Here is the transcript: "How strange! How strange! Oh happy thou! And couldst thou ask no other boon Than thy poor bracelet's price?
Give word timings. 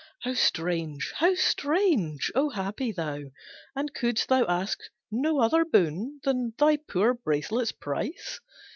"How 0.23 0.33
strange! 0.33 1.13
How 1.17 1.35
strange! 1.35 2.31
Oh 2.33 2.49
happy 2.49 2.91
thou! 2.91 3.19
And 3.75 3.93
couldst 3.93 4.29
thou 4.29 4.47
ask 4.47 4.79
no 5.11 5.39
other 5.39 5.63
boon 5.63 6.19
Than 6.23 6.55
thy 6.57 6.77
poor 6.77 7.13
bracelet's 7.13 7.71
price? 7.71 8.39